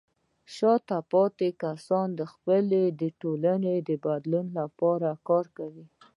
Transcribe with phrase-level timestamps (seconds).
[0.55, 2.83] شاته پاتې کسان د خپلې
[3.21, 5.85] ټولنې د بدلون لپاره کار کوي.